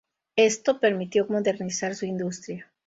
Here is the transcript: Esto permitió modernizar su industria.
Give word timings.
Esto 0.39 0.79
permitió 0.79 1.27
modernizar 1.27 1.93
su 1.93 2.07
industria. 2.07 2.65